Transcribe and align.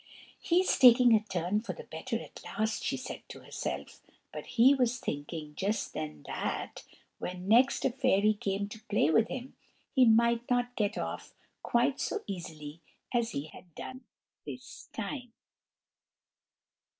"He's 0.39 0.79
taking 0.79 1.13
a 1.13 1.19
turn 1.19 1.61
for 1.61 1.73
the 1.73 1.83
better 1.83 2.17
at 2.19 2.43
last!" 2.43 2.83
she 2.83 2.97
said 2.97 3.21
to 3.27 3.41
herself; 3.41 4.01
but 4.33 4.47
he 4.47 4.73
was 4.73 4.97
thinking 4.99 5.53
just 5.53 5.93
then 5.93 6.23
that, 6.25 6.83
when 7.19 7.47
next 7.47 7.85
a 7.85 7.91
fairy 7.91 8.33
came 8.33 8.67
to 8.69 8.81
play 8.85 9.11
with 9.11 9.27
him, 9.27 9.55
he 9.93 10.05
might 10.05 10.49
not 10.49 10.75
get 10.75 10.97
off 10.97 11.35
quite 11.61 11.99
so 11.99 12.23
easily 12.25 12.81
as 13.13 13.33
he 13.33 13.43
had 13.49 13.75
done 13.75 14.01
this 14.43 14.89
time. 14.91 15.33